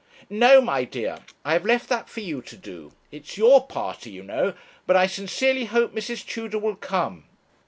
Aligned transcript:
'No, 0.31 0.61
my 0.61 0.83
dear; 0.83 1.19
I 1.45 1.53
have 1.53 1.63
left 1.63 1.87
that 1.89 2.09
for 2.09 2.21
you 2.21 2.41
to 2.41 2.57
do. 2.57 2.91
It's 3.11 3.37
your 3.37 3.67
party, 3.67 4.09
you 4.09 4.23
know 4.23 4.55
but 4.87 4.95
I 4.95 5.05
sincerely 5.05 5.65
hope 5.65 5.93
Mrs. 5.93 6.25
Tudor 6.25 6.57
will 6.57 6.75
come.' 6.75 7.25